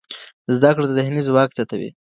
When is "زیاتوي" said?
1.57-1.89